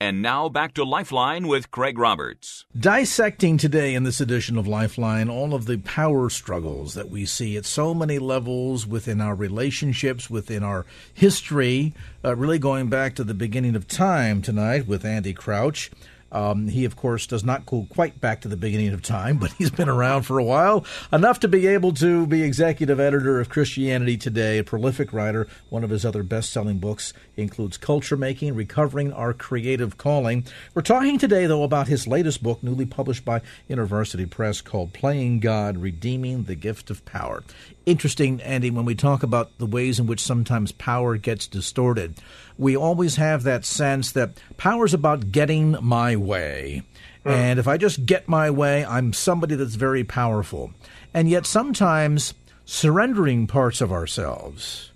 [0.00, 2.66] And now back to Lifeline with Craig Roberts.
[2.78, 7.56] Dissecting today in this edition of Lifeline all of the power struggles that we see
[7.56, 11.94] at so many levels within our relationships, within our history,
[12.24, 15.90] uh, really going back to the beginning of time tonight with Andy Crouch.
[16.30, 19.52] Um, he, of course, does not go quite back to the beginning of time, but
[19.52, 23.48] he's been around for a while, enough to be able to be executive editor of
[23.48, 25.46] Christianity Today, a prolific writer.
[25.70, 30.44] One of his other best selling books includes Culture Making Recovering Our Creative Calling.
[30.74, 35.40] We're talking today, though, about his latest book, newly published by InterVarsity Press, called Playing
[35.40, 37.42] God Redeeming the Gift of Power.
[37.86, 42.16] Interesting, Andy, when we talk about the ways in which sometimes power gets distorted
[42.58, 46.82] we always have that sense that power is about getting my way.
[47.24, 47.30] Mm.
[47.30, 50.72] And if I just get my way, I'm somebody that's very powerful.
[51.14, 52.34] And yet sometimes
[52.64, 54.90] surrendering parts of ourselves,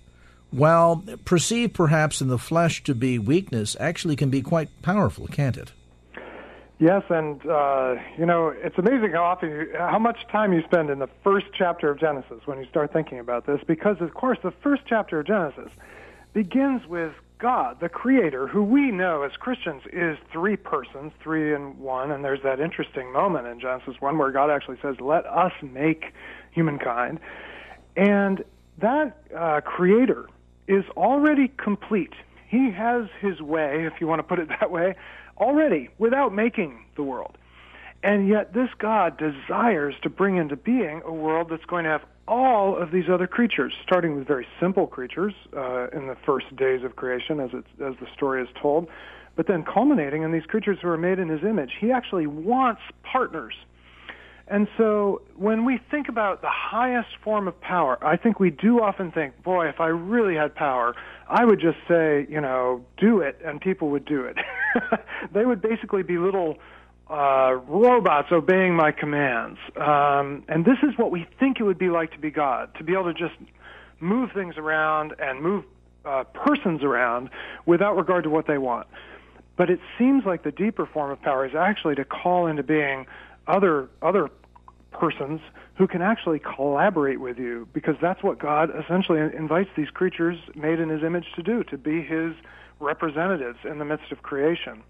[0.51, 5.57] while perceived perhaps in the flesh to be weakness, actually can be quite powerful, can't
[5.57, 5.71] it?
[6.79, 10.89] Yes, and uh, you know it's amazing how often, you, how much time you spend
[10.89, 14.37] in the first chapter of Genesis when you start thinking about this, because of course
[14.43, 15.69] the first chapter of Genesis
[16.33, 21.77] begins with God, the Creator, who we know as Christians is three persons, three in
[21.77, 25.51] one, and there's that interesting moment in Genesis 1 where God actually says, Let us
[25.61, 26.13] make
[26.51, 27.19] humankind.
[27.97, 28.45] And
[28.77, 30.29] that uh, Creator
[30.69, 32.13] is already complete.
[32.47, 34.95] He has his way, if you want to put it that way,
[35.37, 37.37] already without making the world.
[38.03, 42.05] And yet, this God desires to bring into being a world that's going to have
[42.27, 46.83] all of these other creatures, starting with very simple creatures uh, in the first days
[46.83, 48.87] of creation, as, it, as the story is told,
[49.35, 51.71] but then culminating in these creatures who are made in his image.
[51.79, 53.53] He actually wants partners.
[54.47, 58.81] And so when we think about the highest form of power, I think we do
[58.81, 60.95] often think, boy, if I really had power,
[61.29, 64.37] I would just say, you know, do it, and people would do it.
[65.33, 66.57] they would basically be little
[67.09, 69.59] uh, robots obeying my commands.
[69.75, 72.83] Um, and this is what we think it would be like to be God, to
[72.83, 73.35] be able to just
[73.99, 75.65] move things around and move
[76.05, 77.29] uh, persons around
[77.65, 78.87] without regard to what they want.
[79.55, 83.05] But it seems like the deeper form of power is actually to call into being
[83.47, 84.29] other other
[84.91, 85.41] persons
[85.75, 90.79] who can actually collaborate with you because that's what God essentially invites these creatures made
[90.79, 92.33] in his image to do to be his
[92.79, 94.83] representatives in the midst of creation.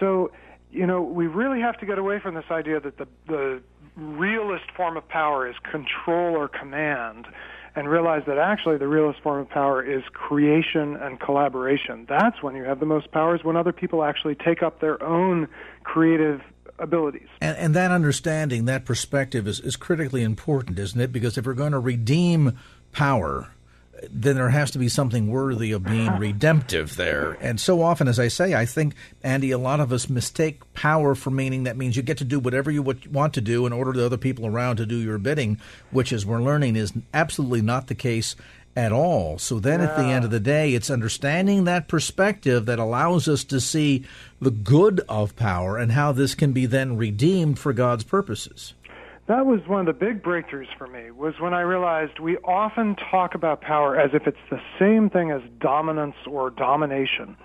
[0.00, 0.30] So
[0.70, 3.62] you know, we really have to get away from this idea that the, the
[3.96, 7.26] realist form of power is control or command
[7.74, 12.06] and realize that actually the realist form of power is creation and collaboration.
[12.08, 15.48] That's when you have the most powers when other people actually take up their own
[15.84, 16.40] creative
[16.78, 17.28] abilities.
[17.40, 21.12] And, and that understanding, that perspective is, is critically important, isn't it?
[21.12, 22.58] Because if we're going to redeem
[22.92, 23.50] power,
[24.10, 26.18] then there has to be something worthy of being uh-huh.
[26.18, 27.32] redemptive there.
[27.40, 31.14] And so often, as I say, I think, Andy, a lot of us mistake power
[31.14, 33.92] for meaning that means you get to do whatever you want to do in order
[33.92, 35.58] to other people around to do your bidding,
[35.90, 38.36] which, as we're learning, is absolutely not the case
[38.76, 39.38] at all.
[39.38, 39.86] So then yeah.
[39.86, 44.04] at the end of the day, it's understanding that perspective that allows us to see
[44.40, 48.74] the good of power and how this can be then redeemed for God's purposes
[49.28, 52.94] that was one of the big breakthroughs for me was when I realized we often
[53.10, 57.36] talk about power as if it's the same thing as dominance or domination.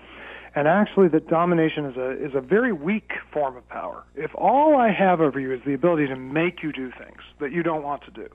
[0.54, 4.04] And actually that domination is a is a very weak form of power.
[4.14, 7.52] If all I have over you is the ability to make you do things that
[7.52, 8.28] you don't want to do,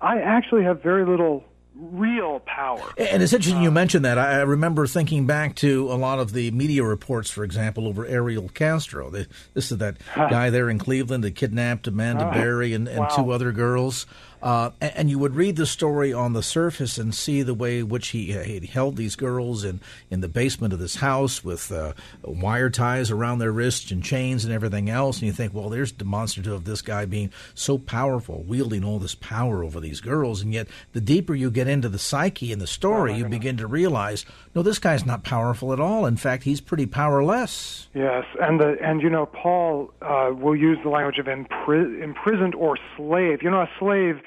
[0.00, 2.92] I actually have very little real power.
[2.96, 4.18] And it's interesting you um, mentioned that.
[4.18, 8.48] I remember thinking back to a lot of the media reports, for example, over Ariel
[8.48, 9.10] Castro.
[9.10, 13.08] This is that guy there in Cleveland that kidnapped Amanda Berry and, and wow.
[13.08, 14.06] two other girls.
[14.42, 17.78] Uh, and, and, you would read the story on the surface and see the way
[17.78, 19.80] in which he, he held these girls in,
[20.10, 21.92] in the basement of this house with uh,
[22.24, 25.18] wire ties around their wrists and chains and everything else.
[25.18, 29.14] And you think, well, there's demonstrative of this guy being so powerful, wielding all this
[29.14, 30.42] power over these girls.
[30.42, 33.68] And yet, the deeper you get into the psyche and the story, you begin to
[33.68, 36.04] realize, no, this guy's not powerful at all.
[36.04, 37.88] In fact, he's pretty powerless.
[37.94, 42.54] Yes, and the and you know, Paul uh, will use the language of impri- imprisoned
[42.54, 43.42] or slave.
[43.42, 44.20] You know, a slave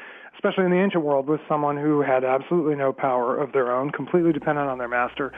[0.45, 3.89] especially in the ancient world, with someone who had absolutely no power of their own,
[3.89, 5.31] completely dependent on their master.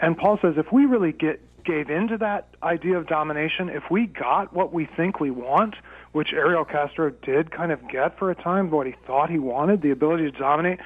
[0.00, 4.06] And Paul says if we really get gave into that idea of domination, if we
[4.06, 5.76] got what we think we want,
[6.12, 9.80] which Ariel Castro did kind of get for a time, what he thought he wanted,
[9.80, 10.78] the ability to dominate,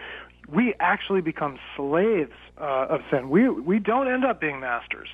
[0.48, 3.28] we actually become slaves uh, of sin.
[3.30, 5.08] We we don't end up being masters,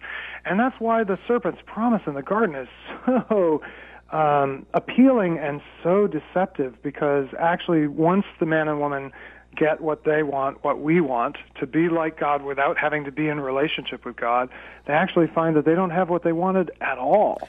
[0.46, 2.68] and that's why the serpent's promise in the garden is
[3.28, 3.60] so
[4.10, 6.80] um, appealing and so deceptive.
[6.82, 9.12] Because actually, once the man and woman
[9.56, 13.28] get what they want, what we want, to be like God without having to be
[13.28, 14.48] in relationship with God,
[14.86, 17.48] they actually find that they don't have what they wanted at all.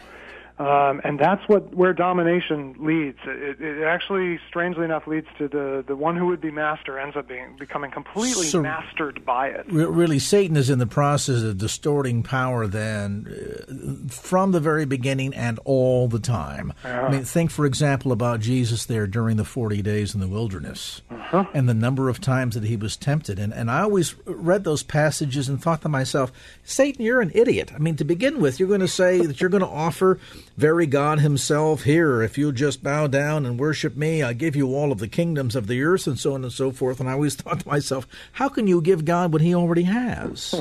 [0.58, 3.18] Um, and that's what where domination leads.
[3.26, 7.18] It, it, actually, strangely enough, leads to the, the one who would be master ends
[7.18, 9.66] up being becoming completely so mastered by it.
[9.68, 15.34] Really, Satan is in the process of distorting power then uh, from the very beginning
[15.34, 16.72] and all the time.
[16.86, 21.02] I mean, think for example about Jesus there during the forty days in the wilderness,
[21.12, 21.48] uh-huh.
[21.54, 23.40] and the number of times that he was tempted.
[23.40, 26.32] And and I always read those passages and thought to myself,
[26.64, 27.74] Satan, you're an idiot.
[27.76, 30.18] I mean, to begin with, you're going to say that you're going to offer
[30.58, 34.74] very God himself, Here, if you'll just bow down and worship me, I give you
[34.74, 37.00] all of the kingdoms of the earth, and so on and so forth.
[37.00, 40.54] And I always thought to myself, how can you give God what he already has?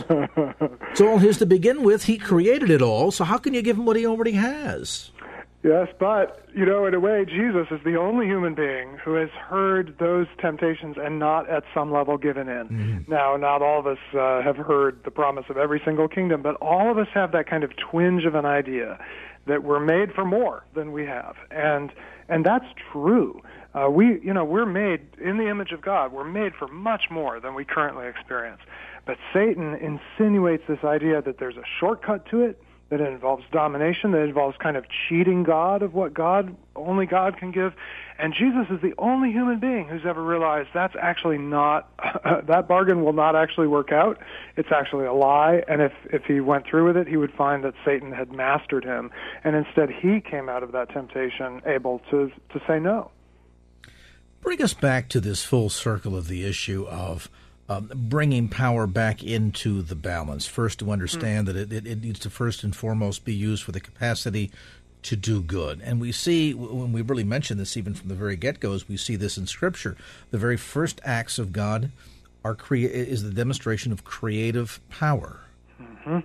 [0.90, 2.04] it's all his to begin with.
[2.04, 5.10] He created it all, so how can you give him what he already has?
[5.62, 9.30] Yes, but, you know, in a way, Jesus is the only human being who has
[9.30, 12.68] heard those temptations and not at some level given in.
[12.68, 13.10] Mm-hmm.
[13.10, 16.56] Now, not all of us uh, have heard the promise of every single kingdom, but
[16.56, 18.98] all of us have that kind of twinge of an idea
[19.46, 21.92] that we're made for more than we have, and
[22.28, 23.42] and that's true.
[23.74, 26.12] Uh, we, you know, we're made in the image of God.
[26.12, 28.60] We're made for much more than we currently experience.
[29.04, 34.12] But Satan insinuates this idea that there's a shortcut to it, that it involves domination,
[34.12, 37.74] that it involves kind of cheating God of what God only God can give.
[38.18, 41.90] And Jesus is the only human being who's ever realized that's actually not
[42.46, 44.18] that bargain will not actually work out.
[44.56, 45.62] It's actually a lie.
[45.66, 48.84] And if if he went through with it, he would find that Satan had mastered
[48.84, 49.10] him,
[49.42, 53.10] and instead he came out of that temptation able to to say no.
[54.40, 57.30] Bring us back to this full circle of the issue of
[57.68, 60.46] um, bringing power back into the balance.
[60.46, 61.56] First, to understand mm-hmm.
[61.56, 64.52] that it, it, needs to first and foremost be used for the capacity
[65.04, 65.80] to do good.
[65.84, 68.96] And we see, when we really mention this even from the very get go, we
[68.96, 69.96] see this in Scripture.
[70.30, 71.90] The very first acts of God
[72.44, 75.40] are is the demonstration of creative power.
[75.80, 76.18] Mm-hmm.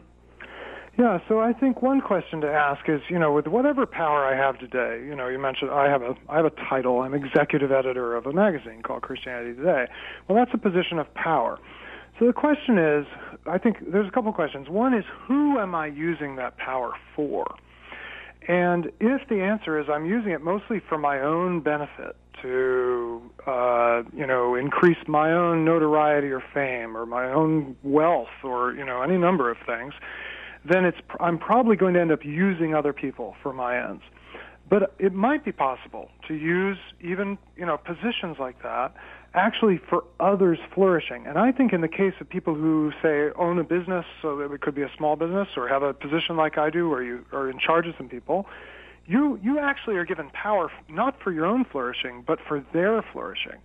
[0.98, 4.36] Yeah, so I think one question to ask is, you know, with whatever power I
[4.36, 7.02] have today, you know, you mentioned I have a I have a title.
[7.02, 9.88] I'm executive editor of a magazine called Christianity Today.
[10.28, 11.58] Well, that's a position of power.
[12.20, 13.06] So the question is,
[13.46, 14.68] I think there's a couple questions.
[14.68, 17.56] One is, who am I using that power for?
[18.48, 24.04] And if the answer is I'm using it mostly for my own benefit, to uh,
[24.14, 29.02] you know increase my own notoriety or fame or my own wealth or you know
[29.02, 29.94] any number of things,
[30.66, 34.04] then it's I'm probably going to end up using other people for my ends.
[34.70, 38.94] But it might be possible to use even you know positions like that
[39.34, 41.28] actually for others flourishing.
[41.28, 44.62] And I think in the case of people who say own a business, so it
[44.62, 47.50] could be a small business, or have a position like I do, where you are
[47.50, 48.48] in charge of some people,
[49.06, 53.60] you you actually are given power not for your own flourishing, but for their flourishing.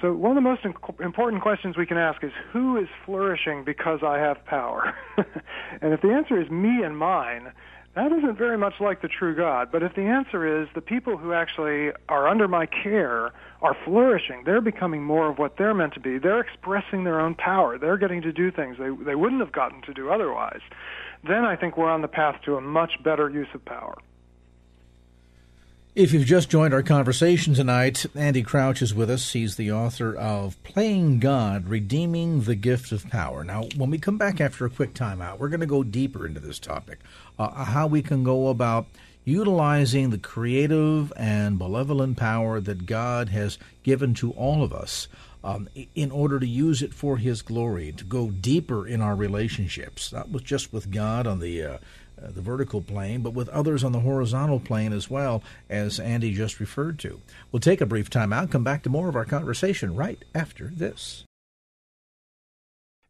[0.00, 0.64] So one of the most
[1.00, 4.94] important questions we can ask is who is flourishing because I have power?
[5.16, 7.50] and if the answer is me and mine,
[7.94, 9.72] that isn't very much like the true God.
[9.72, 13.32] But if the answer is the people who actually are under my care
[13.66, 16.18] are flourishing, they're becoming more of what they're meant to be.
[16.18, 17.78] They're expressing their own power.
[17.78, 20.60] They're getting to do things they they wouldn't have gotten to do otherwise.
[21.26, 23.96] Then I think we're on the path to a much better use of power.
[25.96, 29.32] If you've just joined our conversation tonight, Andy Crouch is with us.
[29.32, 33.42] He's the author of Playing God, Redeeming the Gift of Power.
[33.42, 36.38] Now, when we come back after a quick timeout, we're going to go deeper into
[36.38, 36.98] this topic
[37.38, 38.86] uh, how we can go about
[39.26, 45.08] utilizing the creative and benevolent power that God has given to all of us.
[45.44, 50.12] Um, in order to use it for His glory, to go deeper in our relationships,
[50.12, 51.78] not with just with God on the uh,
[52.20, 56.32] uh, the vertical plane, but with others on the horizontal plane as well, as Andy
[56.32, 57.20] just referred to.
[57.52, 60.72] We'll take a brief time out, come back to more of our conversation right after
[60.74, 61.24] this.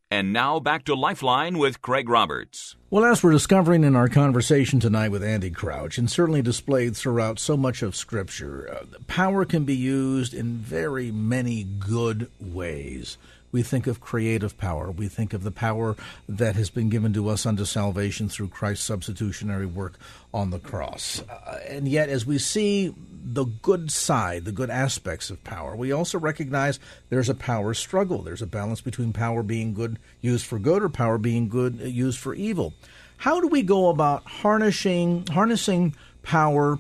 [0.09, 2.77] And now back to Lifeline with Craig Roberts.
[2.91, 7.41] Well, as we're discovering in our conversation tonight with Andy Crouch, and certainly displayed throughout
[7.41, 13.19] so much of Scripture, uh, power can be used in very many good ways
[13.57, 14.91] we think of creative power.
[14.91, 15.97] We think of the power
[16.29, 19.99] that has been given to us unto salvation through Christ's substitutionary work
[20.35, 21.23] on the cross.
[21.23, 22.95] Uh, and yet, as we see
[23.29, 26.79] the good side, the good aspects of power, we also recognize
[27.09, 28.23] there's a power struggle.
[28.23, 31.87] There's a balance between power being good, used for good, or power being good, uh,
[31.87, 32.73] used for evil.
[33.19, 36.79] How do we go about harnessing harnessing power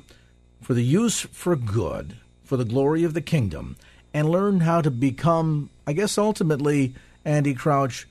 [0.62, 3.76] for the use for good, for the glory of the kingdom,
[4.14, 8.06] and learn how to become, I guess, ultimately, Andy Crouch,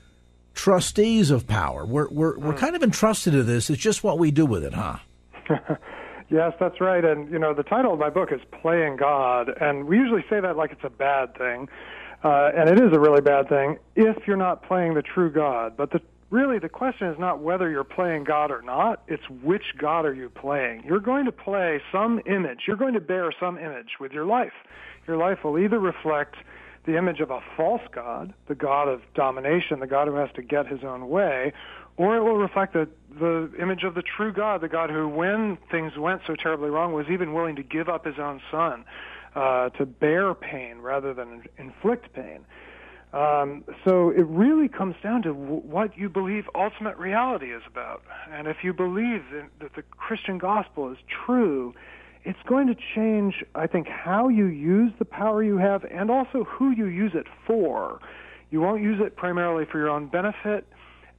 [0.52, 1.86] trustees of power.
[1.86, 3.70] We're we're we're kind of entrusted to this.
[3.70, 4.98] It's just what we do with it, huh?
[6.28, 7.04] yes, that's right.
[7.04, 10.40] And you know, the title of my book is "Playing God," and we usually say
[10.40, 11.68] that like it's a bad thing,
[12.24, 15.76] uh, and it is a really bad thing if you're not playing the true God.
[15.76, 19.74] But the really the question is not whether you're playing God or not, it's which
[19.78, 20.82] God are you playing.
[20.84, 22.62] You're going to play some image.
[22.66, 24.52] You're going to bear some image with your life.
[25.06, 26.36] Your life will either reflect
[26.84, 30.42] the image of a false God, the God of domination, the God who has to
[30.42, 31.52] get his own way,
[31.96, 32.88] or it will reflect the,
[33.18, 36.92] the image of the true God, the God who, when things went so terribly wrong,
[36.92, 38.84] was even willing to give up his own son
[39.34, 42.44] uh, to bear pain rather than inflict pain.
[43.12, 48.02] Um, so it really comes down to w- what you believe ultimate reality is about.
[48.30, 51.74] And if you believe that, that the Christian gospel is true,
[52.24, 56.44] it's going to change, I think, how you use the power you have and also
[56.44, 58.00] who you use it for.
[58.50, 60.66] You won't use it primarily for your own benefit,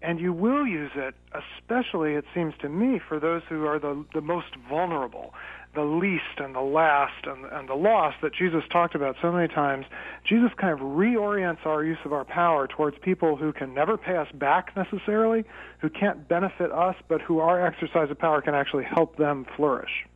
[0.02, 4.06] and you will use it, especially, it seems to me, for those who are the,
[4.14, 5.34] the most vulnerable
[5.78, 9.48] the least and the last and, and the lost that Jesus talked about so many
[9.48, 9.86] times,
[10.28, 14.18] Jesus kind of reorients our use of our power towards people who can never pay
[14.18, 15.44] us back necessarily,
[15.80, 20.08] who can't benefit us, but who our exercise of power can actually help them flourish.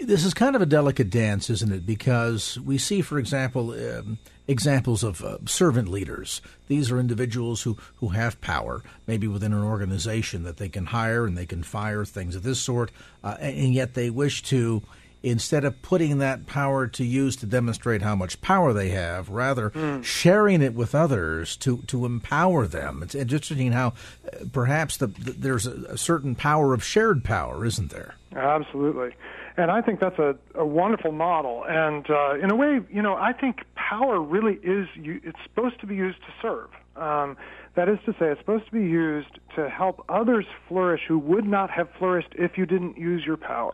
[0.00, 1.86] This is kind of a delicate dance, isn't it?
[1.86, 4.18] Because we see, for example, um,
[4.48, 6.40] examples of uh, servant leaders.
[6.66, 11.26] These are individuals who, who have power, maybe within an organization that they can hire
[11.26, 12.90] and they can fire, things of this sort,
[13.22, 14.82] uh, and, and yet they wish to,
[15.22, 19.70] instead of putting that power to use to demonstrate how much power they have, rather
[19.70, 20.02] mm.
[20.02, 23.02] sharing it with others to, to empower them.
[23.02, 23.88] It's interesting how
[24.26, 28.16] uh, perhaps the, the, there's a, a certain power of shared power, isn't there?
[28.34, 29.14] Absolutely.
[29.56, 31.64] And I think that's a, a wonderful model.
[31.68, 35.86] And uh, in a way, you know, I think power really is, it's supposed to
[35.86, 36.70] be used to serve.
[36.96, 37.36] Um,
[37.74, 41.46] that is to say, it's supposed to be used to help others flourish who would
[41.46, 43.72] not have flourished if you didn't use your power.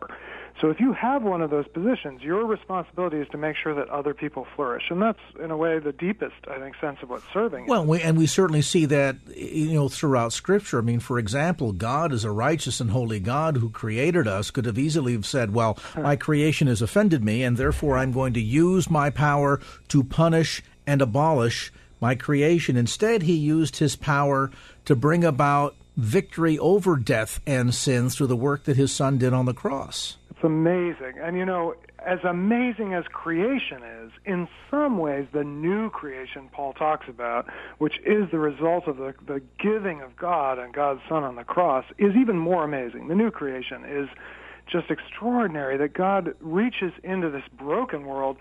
[0.61, 3.89] So if you have one of those positions, your responsibility is to make sure that
[3.89, 7.21] other people flourish, and that's in a way the deepest, I think, sense of what
[7.33, 7.67] serving.
[7.67, 10.79] Well, we, and we certainly see that you know throughout Scripture.
[10.79, 14.51] I mean, for example, God is a righteous and holy God who created us.
[14.51, 18.33] Could have easily have said, "Well, my creation has offended me, and therefore I'm going
[18.33, 22.77] to use my power to punish and abolish." My creation.
[22.77, 24.51] Instead, he used his power
[24.85, 29.33] to bring about victory over death and sin through the work that his son did
[29.33, 30.17] on the cross.
[30.29, 31.15] It's amazing.
[31.21, 31.75] And you know,
[32.05, 37.97] as amazing as creation is, in some ways, the new creation Paul talks about, which
[38.05, 41.85] is the result of the, the giving of God and God's Son on the cross,
[41.97, 43.09] is even more amazing.
[43.09, 44.07] The new creation is
[44.71, 48.37] just extraordinary that God reaches into this broken world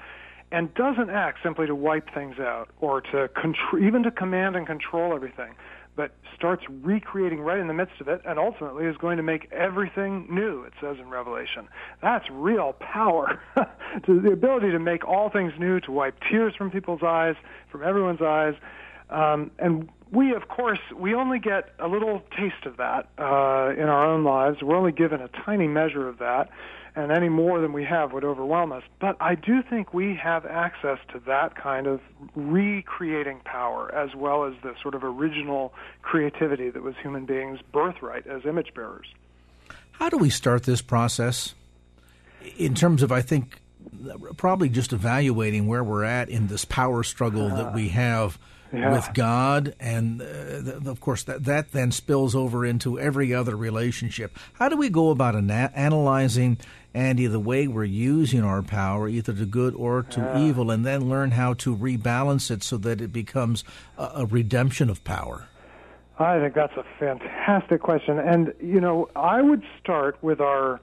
[0.50, 4.66] and doesn't act simply to wipe things out or to contr- even to command and
[4.66, 5.54] control everything
[5.98, 9.50] but starts recreating right in the midst of it and ultimately is going to make
[9.50, 11.66] everything new, it says in Revelation.
[12.00, 13.42] That's real power.
[14.06, 17.34] to the ability to make all things new, to wipe tears from people's eyes,
[17.68, 18.54] from everyone's eyes.
[19.10, 23.88] Um, and we, of course, we only get a little taste of that uh, in
[23.88, 24.62] our own lives.
[24.62, 26.50] We're only given a tiny measure of that
[26.98, 28.82] and any more than we have would overwhelm us.
[28.98, 32.00] But I do think we have access to that kind of
[32.34, 35.72] recreating power as well as the sort of original
[36.02, 39.06] creativity that was human beings' birthright as image bearers.
[39.92, 41.54] How do we start this process
[42.56, 43.60] in terms of, I think,
[44.36, 48.38] probably just evaluating where we're at in this power struggle uh, that we have?
[48.72, 48.92] Yeah.
[48.92, 54.36] with God, and uh, of course that that then spills over into every other relationship.
[54.54, 56.58] How do we go about ana- analyzing,
[56.94, 60.40] Andy, the way we're using our power, either to good or to yeah.
[60.40, 63.64] evil, and then learn how to rebalance it so that it becomes
[63.96, 65.46] a, a redemption of power?
[66.18, 70.80] I think that's a fantastic question, and you know I would start with our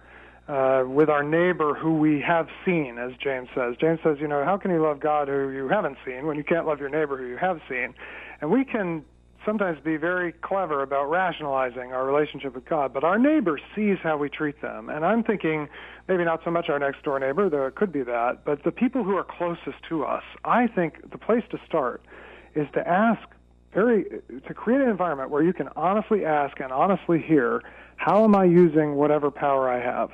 [0.48, 3.76] uh, with our neighbor who we have seen, as James says.
[3.80, 6.44] James says, you know, how can you love God who you haven't seen when you
[6.44, 7.94] can't love your neighbor who you have seen?
[8.42, 9.04] And we can
[9.46, 14.18] sometimes be very clever about rationalizing our relationship with God, but our neighbor sees how
[14.18, 14.90] we treat them.
[14.90, 15.68] And I'm thinking
[16.08, 18.72] maybe not so much our next door neighbor, though it could be that, but the
[18.72, 20.24] people who are closest to us.
[20.44, 22.04] I think the place to start
[22.56, 23.22] is to ask
[23.74, 24.06] very
[24.48, 27.62] to create an environment where you can honestly ask and honestly hear
[28.06, 30.12] how am I using whatever power I have?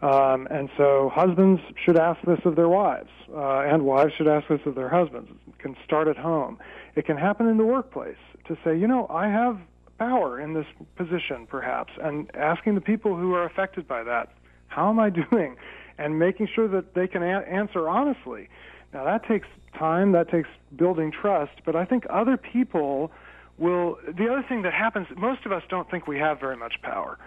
[0.00, 4.48] Um, and so husbands should ask this of their wives, uh, and wives should ask
[4.48, 5.28] this of their husbands.
[5.46, 6.58] It can start at home.
[6.94, 8.16] It can happen in the workplace
[8.48, 9.58] to say, you know, I have
[9.98, 10.64] power in this
[10.96, 14.32] position, perhaps, and asking the people who are affected by that,
[14.68, 15.56] how am I doing?
[15.98, 18.48] And making sure that they can a- answer honestly.
[18.94, 23.12] Now, that takes time, that takes building trust, but I think other people
[23.58, 23.98] will.
[24.06, 27.18] The other thing that happens, most of us don't think we have very much power.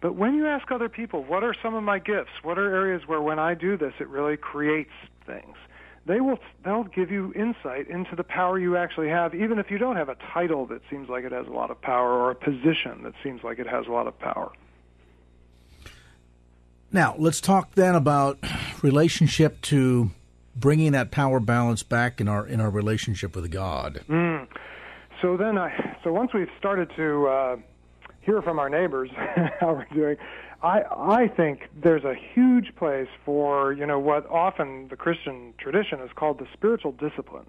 [0.00, 2.32] But when you ask other people, what are some of my gifts?
[2.42, 4.92] What are areas where when I do this, it really creates
[5.24, 5.56] things?
[6.06, 9.78] They will they'll give you insight into the power you actually have, even if you
[9.78, 12.34] don't have a title that seems like it has a lot of power or a
[12.34, 14.52] position that seems like it has a lot of power.
[16.92, 18.38] Now, let's talk then about
[18.82, 20.10] relationship to
[20.54, 24.04] bringing that power balance back in our in our relationship with God.
[24.08, 24.46] Mm.
[25.24, 27.56] So then, I so once we've started to uh,
[28.20, 29.08] hear from our neighbors
[29.58, 30.16] how we're doing,
[30.62, 36.00] I I think there's a huge place for you know what often the Christian tradition
[36.00, 37.48] is called the spiritual disciplines,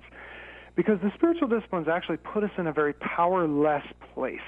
[0.77, 4.39] because the spiritual disciplines actually put us in a very powerless place.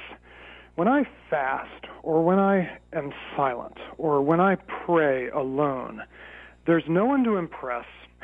[0.76, 4.56] When I fast, or when I am silent, or when I
[4.86, 6.02] pray alone,
[6.66, 7.84] there's no one to impress.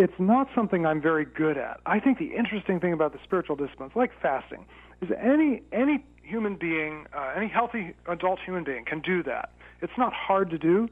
[0.00, 1.78] it's not something I'm very good at.
[1.84, 4.64] I think the interesting thing about the spiritual disciplines, like fasting,
[5.02, 9.50] is any any human being, uh, any healthy adult human being can do that.
[9.82, 10.88] It's not hard to do,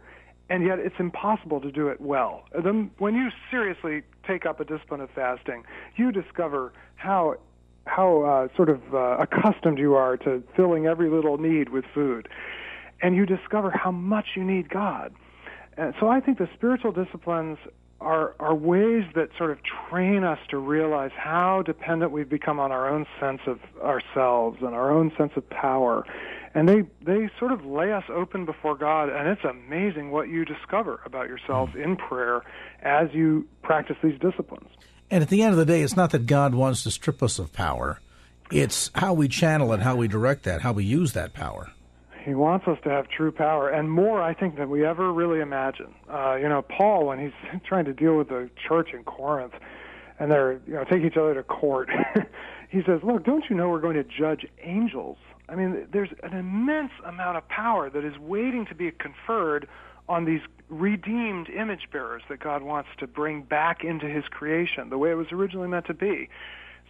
[0.51, 2.45] and yet it's impossible to do it well.
[2.63, 5.65] Then, when you seriously take up a discipline of fasting,
[5.97, 7.37] you discover how
[7.87, 12.29] how uh, sort of uh, accustomed you are to filling every little need with food,
[13.01, 15.15] and you discover how much you need God.
[15.79, 17.57] And so I think the spiritual disciplines
[18.01, 19.59] are are ways that sort of
[19.91, 24.75] train us to realize how dependent we've become on our own sense of ourselves and
[24.75, 26.05] our own sense of power.
[26.55, 30.45] And they they sort of lay us open before God and it's amazing what you
[30.45, 32.43] discover about yourself in prayer
[32.83, 34.69] as you practice these disciplines.
[35.11, 37.39] And at the end of the day, it's not that God wants to strip us
[37.39, 38.01] of power.
[38.51, 41.73] It's how we channel it, how we direct that, how we use that power.
[42.25, 45.41] He wants us to have true power, and more, I think, than we ever really
[45.41, 45.95] imagine.
[46.13, 49.55] Uh, you know, Paul, when he's trying to deal with the church in Corinth,
[50.19, 51.91] and they're, you know, take each other to court,
[52.71, 55.17] he says, Look, don't you know we're going to judge angels?
[55.49, 59.67] I mean, there's an immense amount of power that is waiting to be conferred
[60.09, 64.99] on these redeemed image bearers that God wants to bring back into his creation, the
[64.99, 66.29] way it was originally meant to be.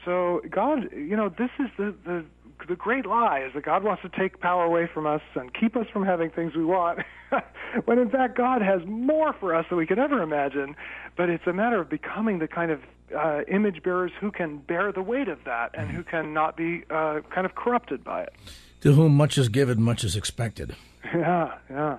[0.05, 2.25] So God, you know, this is the, the
[2.67, 5.77] the great lie is that God wants to take power away from us and keep
[5.77, 7.01] us from having things we want,
[7.85, 10.75] when in fact God has more for us than we could ever imagine.
[11.17, 12.81] But it's a matter of becoming the kind of
[13.17, 16.85] uh, image bearers who can bear the weight of that and who can not be
[16.91, 18.35] uh, kind of corrupted by it.
[18.83, 20.75] To whom much is given, much is expected.
[21.15, 21.99] Yeah, yeah.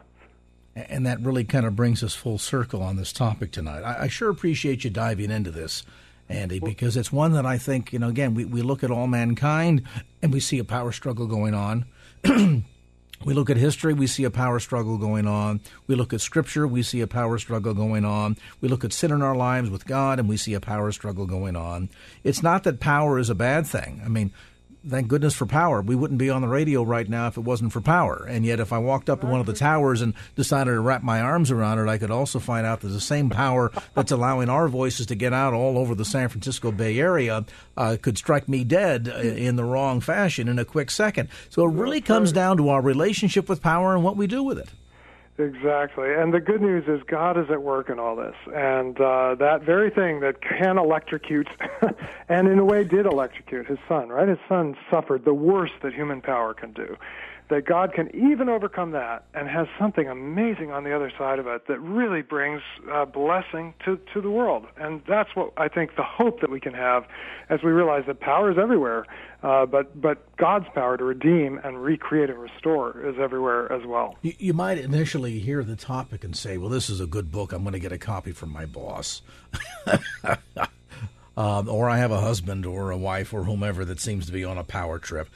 [0.75, 3.81] And that really kind of brings us full circle on this topic tonight.
[3.81, 5.83] I, I sure appreciate you diving into this.
[6.29, 9.07] Andy, because it's one that I think, you know, again, we, we look at all
[9.07, 9.81] mankind
[10.21, 11.85] and we see a power struggle going on.
[12.23, 15.59] we look at history, we see a power struggle going on.
[15.87, 18.37] We look at scripture, we see a power struggle going on.
[18.61, 21.25] We look at sin in our lives with God and we see a power struggle
[21.25, 21.89] going on.
[22.23, 24.01] It's not that power is a bad thing.
[24.05, 24.31] I mean,
[24.87, 25.81] thank goodness for power.
[25.81, 28.25] We wouldn't be on the radio right now if it wasn't for power.
[28.27, 31.03] And yet, if I walked up to one of the towers and decided to wrap
[31.03, 34.49] my arms around it, I could also find out that the same power that's allowing
[34.49, 37.45] our voices to get out all over the San Francisco Bay Area
[37.77, 41.29] uh, could strike me dead in the wrong fashion in a quick second.
[41.49, 44.57] So it really comes down to our relationship with power and what we do with
[44.59, 44.69] it.
[45.39, 46.13] Exactly.
[46.13, 48.35] And the good news is God is at work in all this.
[48.53, 51.47] And uh, that very thing that can electrocute,
[52.29, 54.27] and in a way did electrocute his son, right?
[54.27, 56.97] His son suffered the worst that human power can do
[57.49, 61.47] that God can even overcome that and has something amazing on the other side of
[61.47, 64.67] it that really brings uh, blessing to, to the world.
[64.77, 67.05] And that's what I think the hope that we can have
[67.49, 69.05] as we realize that power is everywhere,
[69.41, 74.15] uh, but, but God's power to redeem and recreate and restore is everywhere as well.
[74.21, 77.51] You, you might initially hear the topic and say, well, this is a good book.
[77.51, 79.23] I'm going to get a copy from my boss.
[81.37, 84.43] Um, or I have a husband or a wife or whomever that seems to be
[84.43, 85.29] on a power trip.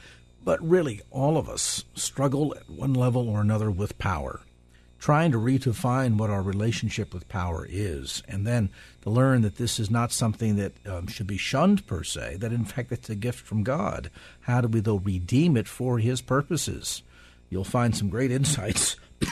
[0.44, 4.42] But really, all of us struggle at one level or another with power,
[4.98, 8.68] trying to redefine what our relationship with power is, and then
[9.02, 12.52] to learn that this is not something that um, should be shunned per se, that
[12.52, 14.10] in fact it's a gift from God.
[14.42, 17.02] How do we, though, redeem it for His purposes?
[17.48, 18.96] You'll find some great insights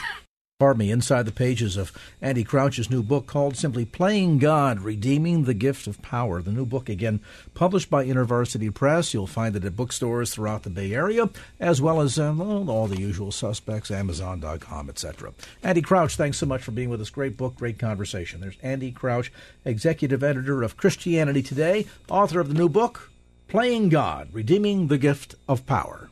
[0.63, 5.43] pardon me, inside the pages of Andy Crouch's new book called simply Playing God, Redeeming
[5.43, 6.41] the Gift of Power.
[6.41, 7.19] The new book, again,
[7.53, 9.13] published by InterVarsity Press.
[9.13, 12.97] You'll find it at bookstores throughout the Bay Area, as well as uh, all the
[12.97, 15.33] usual suspects, Amazon.com, etc.
[15.63, 17.09] Andy Crouch, thanks so much for being with us.
[17.09, 18.39] Great book, great conversation.
[18.39, 19.33] There's Andy Crouch,
[19.65, 23.11] executive editor of Christianity Today, author of the new book,
[23.49, 26.09] Playing God, Redeeming the Gift of Power.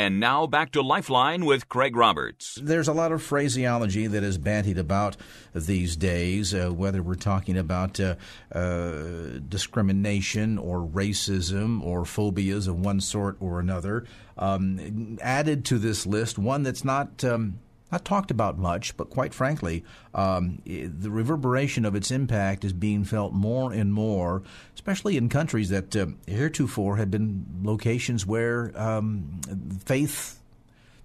[0.00, 2.56] And now back to Lifeline with Craig Roberts.
[2.62, 5.16] There's a lot of phraseology that is bantied about
[5.52, 8.14] these days, uh, whether we're talking about uh,
[8.52, 14.04] uh, discrimination or racism or phobias of one sort or another.
[14.36, 17.24] Um, added to this list, one that's not.
[17.24, 17.58] Um,
[17.90, 23.04] not talked about much, but quite frankly, um, the reverberation of its impact is being
[23.04, 24.42] felt more and more,
[24.74, 29.40] especially in countries that uh, heretofore had been locations where um,
[29.84, 30.40] faith,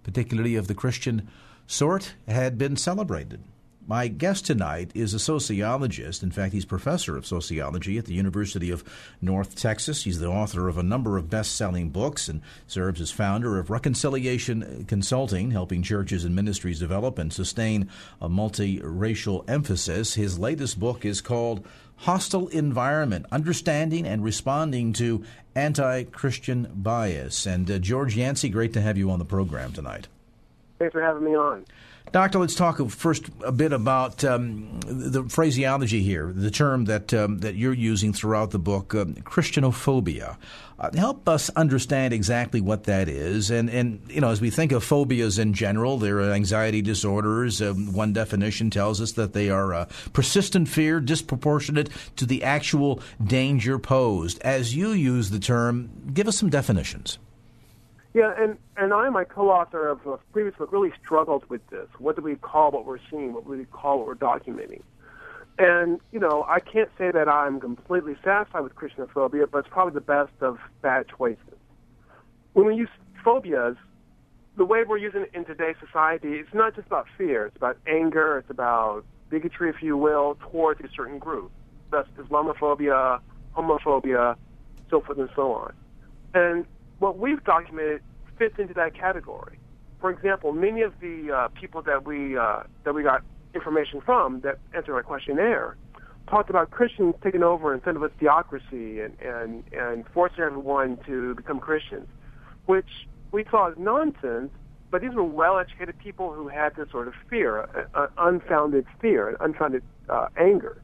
[0.04, 1.30] particularly of the Christian
[1.68, 3.42] sort, had been celebrated.
[3.86, 6.24] My guest tonight is a sociologist.
[6.24, 8.84] In fact, he's professor of sociology at the University of
[9.22, 10.04] North Texas.
[10.04, 13.70] He's the author of a number of best selling books and serves as founder of
[13.70, 17.90] Reconciliation Consulting, helping churches and ministries develop and sustain
[18.22, 20.14] a multiracial emphasis.
[20.14, 21.68] His latest book is called
[21.98, 27.46] Hostile Environment Understanding and Responding to Anti Christian Bias.
[27.46, 30.08] And uh, George Yancey, great to have you on the program tonight.
[30.80, 31.66] Thanks for having me on.
[32.12, 37.40] Doctor, let's talk first a bit about um, the phraseology here, the term that um,
[37.40, 40.38] that you're using throughout the book, um, Christianophobia.
[40.78, 44.72] Uh, help us understand exactly what that is, and and you know, as we think
[44.72, 47.62] of phobias in general, they're anxiety disorders.
[47.62, 53.02] Um, one definition tells us that they are uh, persistent fear disproportionate to the actual
[53.24, 54.40] danger posed.
[54.42, 57.18] As you use the term, give us some definitions.
[58.14, 61.88] Yeah, and, and I, my co-author of a previous book, really struggled with this.
[61.98, 63.34] What do we call what we're seeing?
[63.34, 64.84] What do we call what we're documenting?
[65.58, 69.94] And, you know, I can't say that I'm completely satisfied with Christianophobia, but it's probably
[69.96, 71.58] the best of bad choices.
[72.54, 72.90] When we use
[73.24, 73.78] phobias,
[74.58, 77.48] the way we're using it in today's society, it's not just about fear.
[77.48, 78.38] It's about anger.
[78.38, 81.52] It's about bigotry, if you will, towards a certain group.
[81.92, 83.20] That's Islamophobia,
[83.58, 84.36] homophobia,
[84.92, 85.74] so forth and so on.
[86.36, 86.66] And
[87.04, 88.02] what we've documented
[88.40, 89.60] fits into that category.
[90.00, 94.40] For example, many of the uh, people that we uh, that we got information from
[94.42, 95.76] that answered our questionnaire
[96.30, 101.36] talked about Christians taking over instead of a theocracy and, and, and forcing everyone to
[101.36, 102.08] become Christians,
[102.68, 102.88] which
[103.34, 104.52] we thought was nonsense,
[104.90, 109.36] but these were well-educated people who had this sort of fear, an unfounded fear, an
[109.42, 110.82] unfounded uh, anger.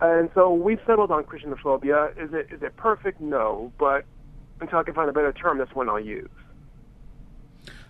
[0.00, 2.12] And so we settled on Christianophobia.
[2.12, 3.20] Is it is it perfect?
[3.20, 4.04] No, but
[4.62, 6.30] until I can find a better term, that's one I'll use.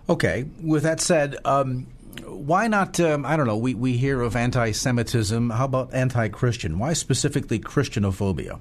[0.09, 0.47] Okay.
[0.63, 1.87] With that said, um,
[2.27, 3.01] why not?
[3.01, 3.57] Um, I don't know.
[3.57, 5.51] We we hear of anti-Semitism.
[5.51, 6.79] How about anti-Christian?
[6.79, 8.59] Why specifically Christianophobia?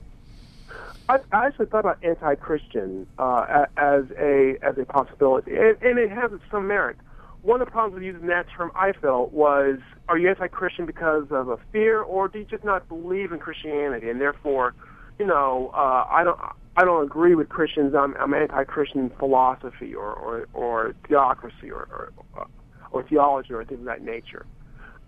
[1.10, 6.12] I, I actually thought about anti-Christian uh, as a as a possibility, and, and it
[6.12, 6.98] has some merit.
[7.42, 11.26] One of the problems with using that term, I felt, was: Are you anti-Christian because
[11.32, 14.76] of a fear, or do you just not believe in Christianity, and therefore,
[15.20, 16.40] you know, uh, I don't.
[16.78, 17.94] I don't agree with Christians.
[17.94, 22.48] I'm, I'm anti-Christian philosophy or, or, or theocracy or, or,
[22.92, 24.46] or theology or things of that nature.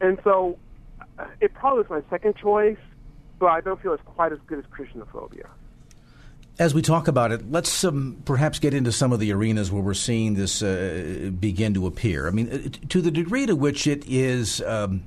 [0.01, 0.57] And so
[1.17, 2.77] uh, it probably is my second choice,
[3.39, 5.47] but I don't feel it's quite as good as Christianophobia.
[6.59, 9.81] As we talk about it, let's um, perhaps get into some of the arenas where
[9.81, 12.27] we're seeing this uh, begin to appear.
[12.27, 15.03] I mean, uh, to the degree to which it is um,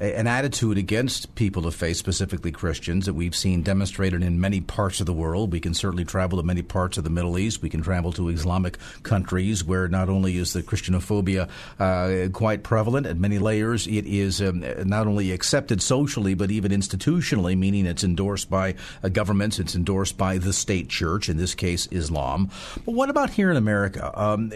[0.00, 5.00] an attitude against people of faith, specifically Christians, that we've seen demonstrated in many parts
[5.00, 5.52] of the world.
[5.52, 7.62] We can certainly travel to many parts of the Middle East.
[7.62, 11.48] We can travel to Islamic countries where not only is the Christianophobia
[11.80, 16.70] uh, quite prevalent at many layers, it is um, not only accepted socially but even
[16.70, 21.54] institutionally, meaning it's endorsed by uh, governments, it's endorsed by the state church, in this
[21.56, 22.50] case, Islam.
[22.84, 24.12] But what about here in America?
[24.14, 24.52] Um,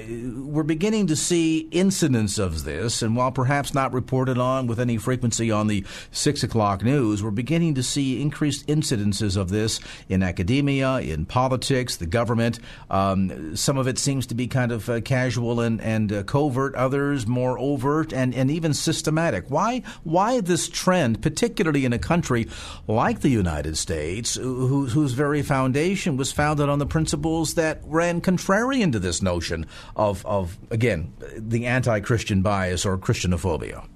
[0.53, 4.99] we're beginning to see incidents of this, and while perhaps not reported on with any
[4.99, 9.81] frequency, frequency on the six o'clock news, we're beginning to see increased incidences of this
[10.09, 12.59] in academia, in politics, the government.
[12.91, 16.75] Um, some of it seems to be kind of uh, casual and, and uh, covert,
[16.75, 19.47] others more overt and, and even systematic.
[19.49, 22.49] Why, why this trend, particularly in a country
[22.87, 28.21] like the United States, who, whose very foundation was founded on the principles that ran
[28.21, 29.67] contrarian to this notion
[29.97, 33.87] of, of again, the anti Christian bias or Christianophobia?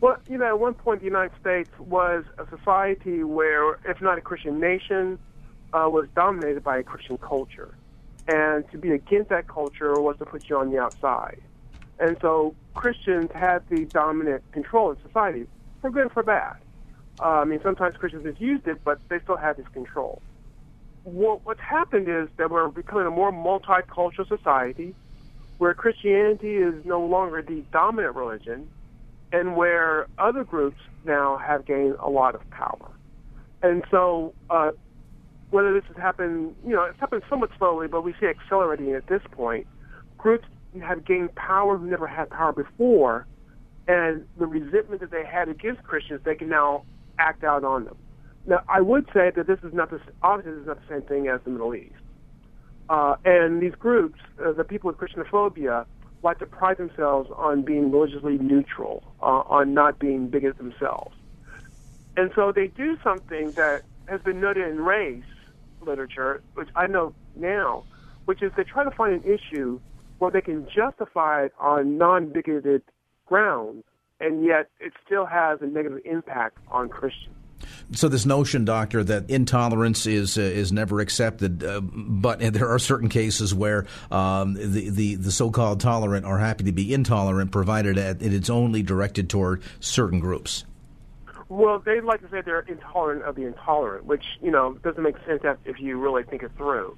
[0.00, 4.16] Well, you know, at one point, the United States was a society where, if not
[4.16, 5.18] a Christian nation,
[5.72, 7.74] uh, was dominated by a Christian culture.
[8.28, 11.40] And to be against that culture was to put you on the outside.
[11.98, 15.46] And so Christians had the dominant control in society,
[15.80, 16.56] for good or for bad.
[17.20, 20.22] Uh, I mean, sometimes Christians misused it, but they still had this control.
[21.02, 24.94] What, what's happened is that we're becoming a more multicultural society
[25.56, 28.68] where Christianity is no longer the dominant religion,
[29.32, 32.90] and where other groups now have gained a lot of power.
[33.62, 34.70] And so, uh,
[35.50, 39.06] whether this has happened, you know, it's happened somewhat slowly, but we see accelerating at
[39.06, 39.66] this point.
[40.16, 40.46] Groups
[40.82, 43.26] have gained power who never had power before,
[43.86, 46.84] and the resentment that they had against Christians, they can now
[47.18, 47.96] act out on them.
[48.46, 51.02] Now, I would say that this is not the obviously this is not the same
[51.02, 51.94] thing as the Middle East.
[52.88, 55.84] Uh, and these groups, uh, the people with Christianophobia,
[56.22, 61.14] like to pride themselves on being religiously neutral, uh, on not being bigoted themselves.
[62.16, 65.22] And so they do something that has been noted in race
[65.80, 67.84] literature, which I know now,
[68.24, 69.80] which is they try to find an issue
[70.18, 72.82] where they can justify it on non-bigoted
[73.26, 73.84] grounds,
[74.18, 77.37] and yet it still has a negative impact on Christians.
[77.92, 82.78] So this notion, doctor, that intolerance is uh, is never accepted, uh, but there are
[82.78, 87.96] certain cases where um, the, the the so-called tolerant are happy to be intolerant, provided
[87.96, 90.64] that it is only directed toward certain groups.
[91.48, 95.16] Well, they like to say they're intolerant of the intolerant, which you know doesn't make
[95.26, 96.96] sense if you really think it through.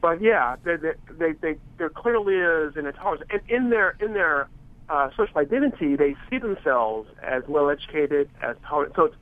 [0.00, 0.76] But yeah, they,
[1.18, 4.48] they, they, there clearly is an intolerance, and in their in their
[4.88, 8.94] uh, social identity, they see themselves as well educated, as tolerant.
[8.96, 9.16] So it's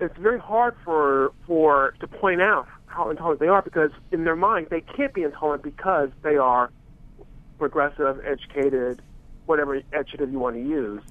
[0.00, 4.36] it's very hard for for to point out how intolerant they are because in their
[4.36, 6.70] mind they can't be intolerant because they are
[7.58, 9.02] progressive, educated,
[9.46, 11.02] whatever adjective you want to use.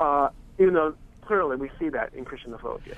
[0.00, 2.96] Uh, even though clearly we see that in Christianophobia.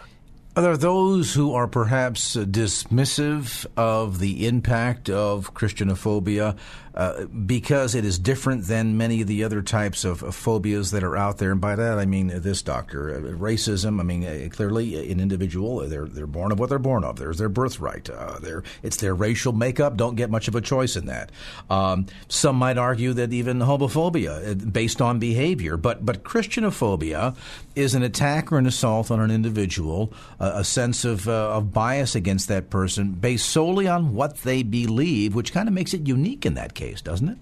[0.59, 6.57] There are there those who are perhaps dismissive of the impact of Christianophobia
[6.99, 11.17] uh, because it is different than many of the other types of, phobias that are
[11.17, 11.53] out there?
[11.53, 13.15] And by that I mean this, doctor.
[13.15, 17.05] Uh, racism, I mean, uh, clearly an individual, they're, they're born of what they're born
[17.05, 17.21] of.
[17.21, 18.11] There's their birthright.
[18.11, 18.41] Uh,
[18.83, 19.97] it's their racial makeup.
[19.97, 21.31] Don't get much of a choice in that.
[21.71, 25.77] Um, some might argue that even homophobia, uh, based on behavior.
[25.77, 27.37] But, but Christianophobia
[27.77, 30.13] is an attack or an assault on an individual
[30.55, 35.35] a sense of, uh, of bias against that person based solely on what they believe,
[35.35, 37.39] which kind of makes it unique in that case, doesn't it?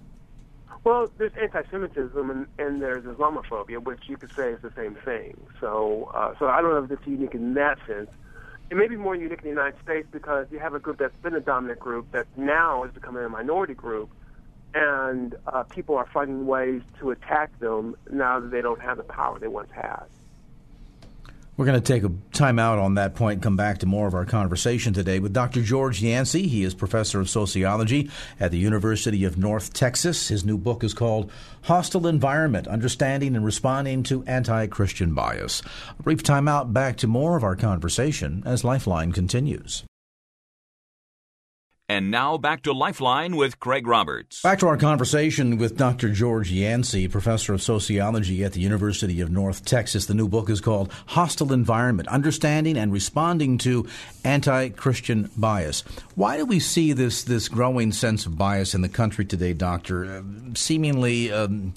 [0.85, 5.37] Well, there's anti-Semitism and, and there's Islamophobia, which you could say is the same thing.
[5.61, 8.09] So, uh, so I don't know if it's unique in that sense.
[8.71, 11.17] It may be more unique in the United States because you have a group that's
[11.23, 14.11] been a dominant group that now is becoming a minority group,
[14.75, 19.03] and uh, people are finding ways to attack them now that they don't have the
[19.03, 20.05] power they once had.
[21.57, 24.07] We're going to take a time out on that point and come back to more
[24.07, 25.63] of our conversation today with Dr.
[25.63, 26.49] George Yancey.
[26.49, 30.29] He is professor of sociology at the University of North Texas.
[30.29, 35.63] His new book is called Hostile Environment Understanding and Responding to Anti Christian Bias.
[35.99, 39.83] A brief time out, back to more of our conversation as Lifeline continues.
[41.89, 44.43] And now back to Lifeline with Craig Roberts.
[44.43, 46.09] Back to our conversation with Dr.
[46.09, 50.07] George Yancey, professor of sociology at the University of North Texas.
[50.07, 53.87] The new book is called Hostile Environment Understanding and Responding to
[54.25, 55.83] Anti Christian Bias.
[56.17, 60.05] Why do we see this, this growing sense of bias in the country today, Doctor?
[60.07, 60.23] Uh,
[60.55, 61.31] seemingly.
[61.31, 61.73] Um,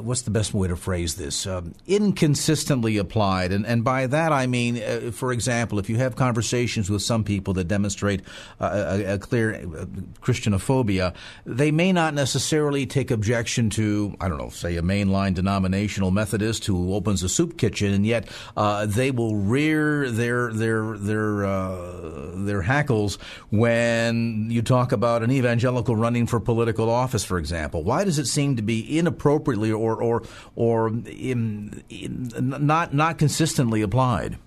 [0.00, 1.46] what's the best way to phrase this?
[1.46, 3.52] Um, inconsistently applied.
[3.52, 7.24] And, and by that I mean, uh, for example, if you have conversations with some
[7.24, 8.22] people that demonstrate
[8.60, 9.86] uh, a, a, clear uh,
[10.20, 16.10] Christianophobia, they may not necessarily take objection to, I don't know, say a mainline denominational
[16.10, 21.44] Methodist who opens a soup kitchen, and yet uh, they will rear their their their
[21.44, 23.18] uh, their hackles
[23.50, 27.82] when you talk about an evangelical running for political office, for example.
[27.82, 30.22] Why does it seem to be inappropriately or or
[30.54, 34.38] or in, in, not not consistently applied?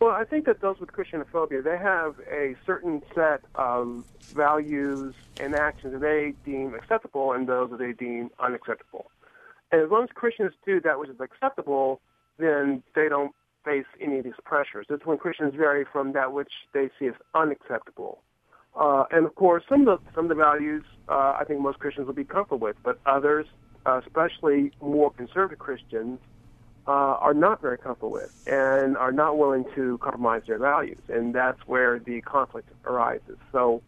[0.00, 5.54] Well, I think that those with Christianophobia, they have a certain set of values and
[5.54, 9.10] actions that they deem acceptable and those that they deem unacceptable.
[9.72, 12.00] And as long as Christians do that which is acceptable,
[12.38, 13.32] then they don't
[13.64, 14.86] face any of these pressures.
[14.90, 18.22] It's when Christians vary from that which they see as unacceptable.
[18.78, 21.78] Uh, and of course, some of the some of the values uh, I think most
[21.78, 23.46] Christians will be comfortable with, but others
[23.86, 26.18] uh, especially more conservative Christians,
[26.88, 31.34] uh, are not very comfortable with and are not willing to compromise their values, and
[31.34, 33.36] that's where the conflict arises.
[33.52, 33.82] So,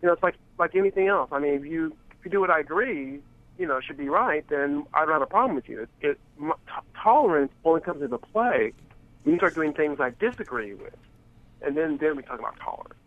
[0.00, 1.30] you know, it's like like anything else.
[1.32, 3.20] I mean, if you if you do what I agree,
[3.58, 5.82] you know, should be right, then I don't have a problem with you.
[5.82, 8.72] It, it t- tolerance only comes into play
[9.22, 10.94] when you start doing things I disagree with,
[11.62, 13.01] and then then we talk about tolerance.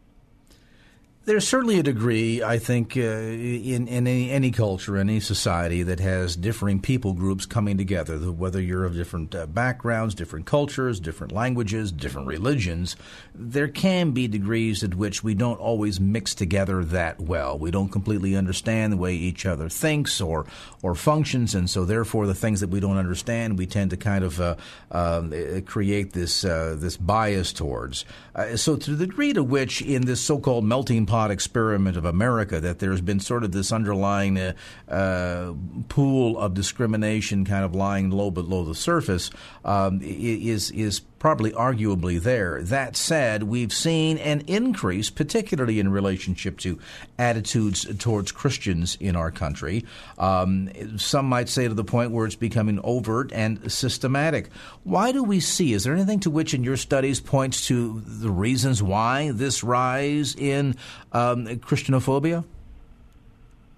[1.26, 6.00] There's certainly a degree, I think, uh, in, in any, any, culture, any society that
[6.00, 11.34] has differing people groups coming together, whether you're of different uh, backgrounds, different cultures, different
[11.34, 12.96] languages, different religions,
[13.34, 17.58] there can be degrees at which we don't always mix together that well.
[17.58, 20.46] We don't completely understand the way each other thinks or,
[20.84, 24.24] or functions, and so therefore the things that we don't understand, we tend to kind
[24.24, 24.56] of uh,
[24.92, 25.34] um,
[25.66, 28.06] create this, uh, this bias towards.
[28.36, 32.60] Uh, so to the degree to which in this so-called melting pot, experiment of America
[32.60, 34.54] that there's been sort of this underlying uh,
[34.88, 35.54] uh,
[35.90, 39.30] pool of discrimination kind of lying low below the surface
[39.64, 42.62] um, is is probably arguably there.
[42.62, 46.80] That said, we've seen an increase, particularly in relationship to
[47.18, 49.86] attitudes towards Christians in our country.
[50.18, 54.52] Um, some might say to the point where it's becoming overt and systematic.
[54.84, 55.74] Why do we see?
[55.74, 60.36] Is there anything to which, in your studies, points to the reasons why this rise
[60.36, 60.76] in
[61.14, 62.44] um, Christianophobia?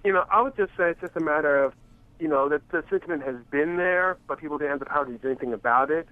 [0.04, 1.74] You know, I would just say it's just a matter of,
[2.18, 5.12] you know, that the sentiment has been there, but people didn't have the power to
[5.12, 6.08] do anything about it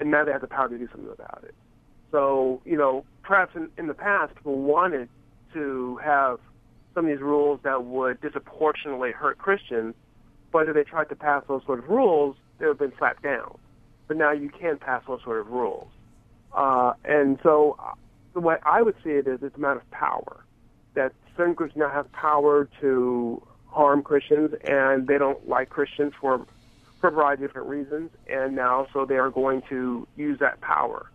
[0.00, 1.54] and now they have the power to do something about it.
[2.10, 5.08] So, you know, perhaps in, in the past, people wanted
[5.54, 6.38] to have
[6.94, 9.94] some of these rules that would disproportionately hurt Christians,
[10.52, 13.22] but if they tried to pass those sort of rules, they would have been slapped
[13.22, 13.58] down.
[14.08, 15.88] But now you can pass those sort of rules.
[16.54, 17.76] Uh, and so
[18.32, 20.44] the way I would see it is it's a matter of power,
[20.94, 26.46] that certain groups now have power to harm Christians, and they don't like Christians for
[27.06, 30.60] for a variety of different reasons, and now so they are going to use that
[30.60, 31.06] power.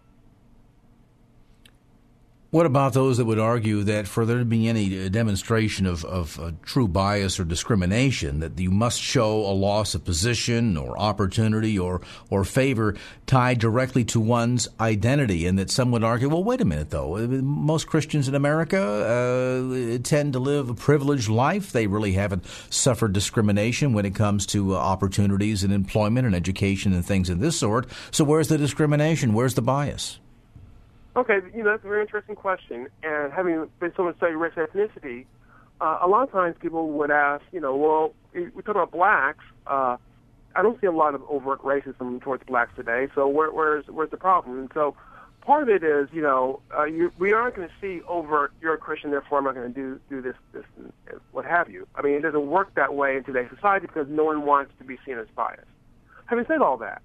[2.51, 6.03] What about those that would argue that for there to be any uh, demonstration of,
[6.03, 10.99] of uh, true bias or discrimination, that you must show a loss of position or
[10.99, 15.47] opportunity or, or favor tied directly to one's identity?
[15.47, 17.25] And that some would argue, well, wait a minute, though.
[17.25, 21.71] Most Christians in America uh, tend to live a privileged life.
[21.71, 26.91] They really haven't suffered discrimination when it comes to uh, opportunities and employment and education
[26.91, 27.87] and things of this sort.
[28.11, 29.33] So where's the discrimination?
[29.33, 30.19] Where's the bias?
[31.15, 32.87] Okay, you know that's a very interesting question.
[33.03, 35.25] And having been someone study race and ethnicity,
[35.81, 39.43] uh, a lot of times people would ask, you know, well, we talk about blacks.
[39.67, 39.97] Uh,
[40.55, 43.07] I don't see a lot of overt racism towards blacks today.
[43.13, 44.59] So where, where's where's the problem?
[44.59, 44.95] And so
[45.41, 48.53] part of it is, you know, uh, you, we aren't going to see overt.
[48.61, 50.93] You're a Christian, therefore I'm not going to do do this, this, and
[51.33, 51.87] what have you.
[51.93, 54.85] I mean, it doesn't work that way in today's society because no one wants to
[54.85, 55.67] be seen as biased.
[56.27, 57.01] Having said all that,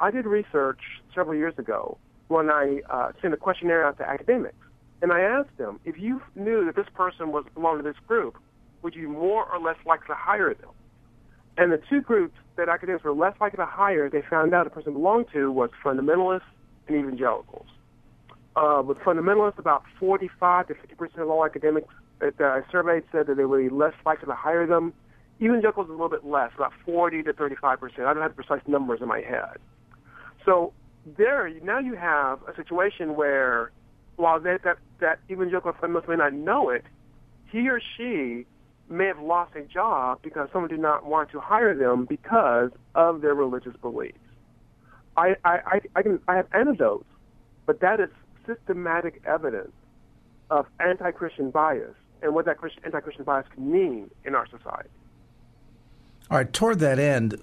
[0.00, 0.80] I did research
[1.14, 1.96] several years ago
[2.28, 4.56] when I uh, sent a questionnaire out to academics.
[5.00, 8.36] And I asked them, if you knew that this person was belonged to this group,
[8.82, 10.70] would you more or less likely to hire them?
[11.56, 14.70] And the two groups that academics were less likely to hire, they found out the
[14.70, 16.42] person belonged to was fundamentalists
[16.86, 17.66] and evangelicals.
[18.56, 23.26] Uh, with fundamentalists, about 45 to 50 percent of all academics that I surveyed said
[23.28, 24.92] that they would be less likely to hire them.
[25.40, 28.00] Evangelicals a little bit less, about 40 to 35 percent.
[28.00, 29.58] I don't have the precise numbers in my head.
[30.44, 30.72] So
[31.16, 33.72] there now you have a situation where
[34.16, 36.84] while that that, that evangelical fundamentalist may not know it,
[37.50, 38.46] he or she
[38.90, 43.20] may have lost a job because someone did not want to hire them because of
[43.20, 44.18] their religious beliefs.
[45.16, 47.04] I, I, I, can I have anecdotes,
[47.66, 48.08] but that is
[48.46, 49.72] systematic evidence
[50.50, 54.88] of anti-Christian bias and what that anti-Christian bias can mean in our society.
[56.30, 57.36] All right, toward that end,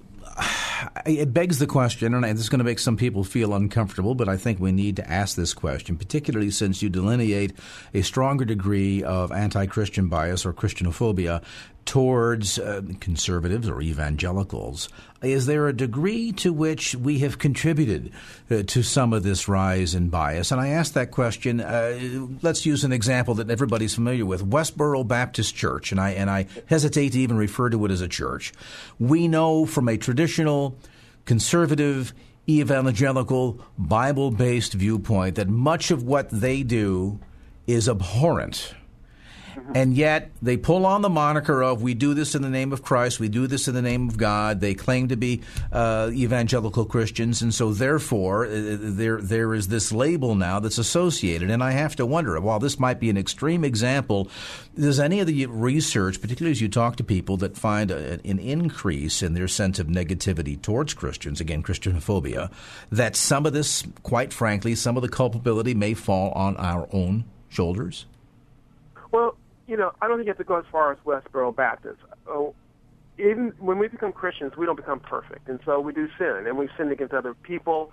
[1.05, 4.29] it begs the question, and this is going to make some people feel uncomfortable, but
[4.29, 7.53] I think we need to ask this question, particularly since you delineate
[7.93, 11.43] a stronger degree of anti Christian bias or Christianophobia
[11.85, 14.89] towards uh, conservatives or evangelicals.
[15.21, 18.11] Is there a degree to which we have contributed
[18.51, 20.51] uh, to some of this rise in bias?
[20.51, 21.61] And I ask that question.
[21.61, 26.29] Uh, let's use an example that everybody's familiar with: Westboro Baptist Church, and I and
[26.29, 28.53] I hesitate to even refer to it as a church.
[28.99, 30.77] We know from a traditional
[31.25, 32.13] conservative
[32.47, 37.19] evangelical Bible-based viewpoint that much of what they do
[37.67, 38.73] is abhorrent
[39.73, 42.83] and yet they pull on the moniker of we do this in the name of
[42.83, 44.59] Christ, we do this in the name of God.
[44.59, 45.41] They claim to be
[45.71, 51.49] uh, evangelical Christians, and so therefore uh, there there is this label now that's associated.
[51.49, 54.29] And I have to wonder, while this might be an extreme example,
[54.75, 58.39] does any of the research, particularly as you talk to people that find a, an
[58.39, 62.51] increase in their sense of negativity towards Christians, again Christianophobia,
[62.91, 67.25] that some of this, quite frankly, some of the culpability may fall on our own
[67.49, 68.05] shoulders?
[69.11, 69.37] Well,
[69.67, 71.97] you know, I don't think you have to go as far as Westboro Baptist.
[72.27, 72.53] Oh,
[73.17, 76.57] even when we become Christians, we don't become perfect, and so we do sin, and
[76.57, 77.91] we sin against other people.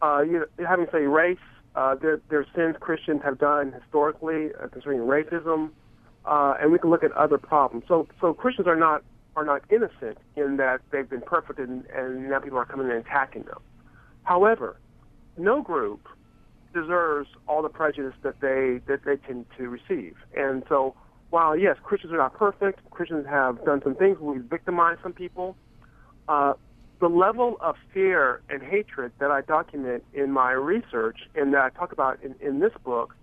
[0.00, 1.38] Uh, you having say race,
[1.74, 5.70] uh, there, there are sins Christians have done historically uh, concerning racism,
[6.24, 7.84] uh, and we can look at other problems.
[7.88, 9.02] So, so Christians are not
[9.36, 12.98] are not innocent in that they've been perfect, and, and now people are coming and
[12.98, 13.60] attacking them.
[14.24, 14.76] However,
[15.38, 16.08] no group
[16.74, 20.94] deserves all the prejudice that they that they tend to receive, and so
[21.30, 24.18] while yes, Christians are not perfect, Christians have done some things.
[24.18, 25.56] We've victimized some people.
[26.28, 26.54] Uh,
[27.00, 31.70] the level of fear and hatred that I document in my research and that I
[31.70, 33.14] talk about in, in this book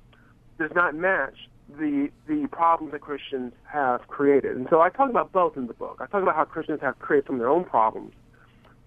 [0.57, 1.35] does not match
[1.69, 4.55] the the problems that Christians have created.
[4.55, 5.97] And so I talk about both in the book.
[5.99, 8.13] I talk about how Christians have created some of their own problems,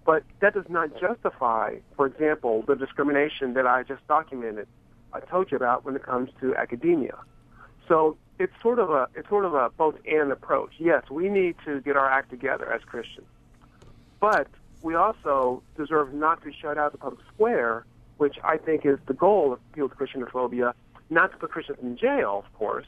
[0.04, 4.66] but that does not justify, for example, the discrimination that I just documented.
[5.12, 7.18] I told you about when it comes to academia.
[7.86, 10.72] So it's sort of a it's sort of a both and approach.
[10.78, 13.26] Yes, we need to get our act together as Christians,
[14.18, 14.48] but
[14.82, 17.84] we also deserve not to shut out the public square,
[18.16, 20.72] which I think is the goal of Appeal to Christianophobia
[21.10, 22.86] not to put Christians in jail, of course,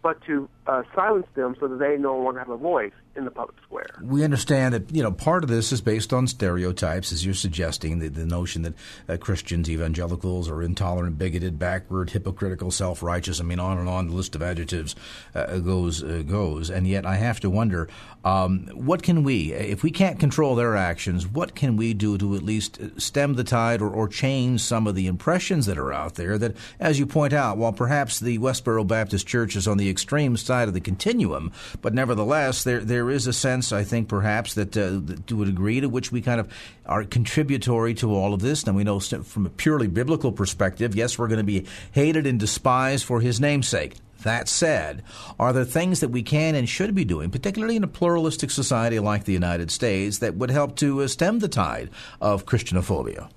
[0.00, 3.30] but to uh, silence them so that they no longer have a voice in the
[3.30, 3.86] public square.
[4.02, 7.98] We understand that you know part of this is based on stereotypes, as you're suggesting,
[7.98, 8.74] the, the notion that
[9.08, 13.40] uh, Christians, evangelicals, are intolerant, bigoted, backward, hypocritical, self-righteous.
[13.40, 14.96] I mean, on and on the list of adjectives
[15.34, 16.70] uh, goes uh, goes.
[16.70, 17.88] And yet, I have to wonder,
[18.24, 22.34] um, what can we, if we can't control their actions, what can we do to
[22.34, 26.14] at least stem the tide or, or change some of the impressions that are out
[26.14, 26.38] there?
[26.38, 30.36] That, as you point out, while perhaps the Westboro Baptist Church is on the extreme
[30.36, 34.74] side of the continuum, but nevertheless, there there is a sense, I think, perhaps that
[34.78, 36.50] uh, to a degree to which we kind of
[36.86, 38.64] are contributory to all of this.
[38.64, 42.40] And we know from a purely biblical perspective, yes, we're going to be hated and
[42.40, 43.96] despised for His namesake.
[44.22, 45.02] That said,
[45.38, 48.98] are there things that we can and should be doing, particularly in a pluralistic society
[48.98, 51.90] like the United States, that would help to uh, stem the tide
[52.22, 53.28] of Christianophobia?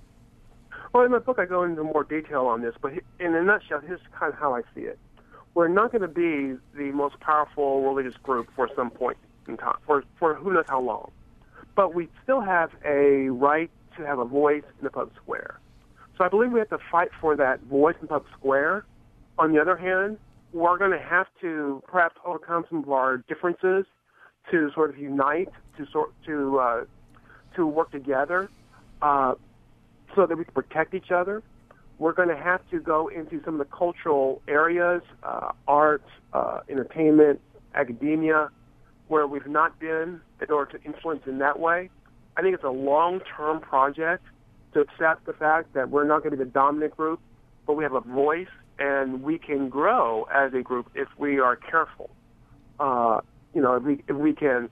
[0.93, 3.82] Well, in my book, I go into more detail on this, but in a nutshell,
[3.86, 4.97] here's kind of how I see it.
[5.55, 9.18] We're not going to be the most powerful religious group for some point
[9.48, 11.12] in time, for, for who knows how long.
[11.76, 15.60] But we still have a right to have a voice in the public square.
[16.18, 18.86] So I believe we have to fight for that voice in the public square.
[19.38, 20.18] On the other hand,
[20.54, 23.86] we're going to have to perhaps overcome some of our differences
[24.52, 26.86] to sort of unite, to sort to uh,
[27.56, 28.50] to work together,
[29.02, 29.34] uh,
[30.16, 31.43] so that we can protect each other.
[32.00, 36.60] We're going to have to go into some of the cultural areas, uh, art, uh,
[36.70, 37.41] entertainment,
[37.74, 38.50] academia,
[39.08, 41.89] where we've not been in order to influence in that way.
[42.36, 44.24] I think it's a long-term project
[44.74, 47.20] to accept the fact that we're not going to be the dominant group,
[47.66, 48.47] but we have a voice
[48.80, 52.10] and we can grow as a group if we are careful.
[52.80, 53.22] Uh,
[53.53, 54.70] you know, if we if we can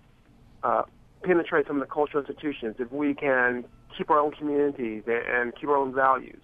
[0.63, 0.83] uh,
[1.23, 3.65] penetrate some of the cultural institutions, if we can
[3.97, 6.41] keep our own communities and, and keep our own values,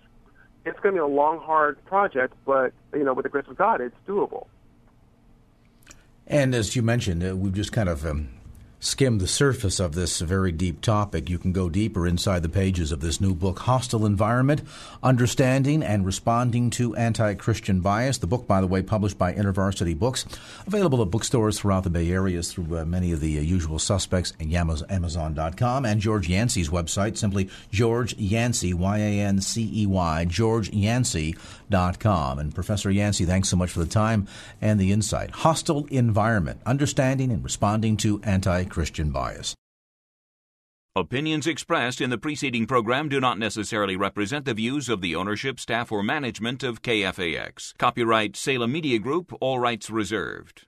[0.65, 2.33] it's going to be a long, hard project.
[2.45, 4.47] But you know, with the grace of God, it's doable.
[6.31, 8.29] And as you mentioned, uh, we've just kind of um,
[8.79, 12.91] skim the surface of this very deep topic, you can go deeper inside the pages
[12.93, 14.61] of this new book, Hostile Environment
[15.03, 18.17] Understanding and Responding to Anti Christian Bias.
[18.17, 20.25] The book, by the way, published by InterVarsity Books,
[20.65, 24.33] available at bookstores throughout the Bay Area through uh, many of the uh, usual suspects,
[24.39, 30.25] and Amazon.com, and George Yancey's website, simply George Yancey, Y A N C E Y,
[30.25, 32.39] George Y A N C E Y, GeorgeYancey.com.
[32.39, 34.27] And Professor Yancey, thanks so much for the time
[34.61, 35.31] and the insight.
[35.31, 39.55] Hostile Environment Understanding and Responding to Anti Christian bias.
[40.93, 45.57] Opinions expressed in the preceding program do not necessarily represent the views of the ownership,
[45.57, 47.77] staff, or management of KFAX.
[47.77, 50.67] Copyright Salem Media Group, all rights reserved.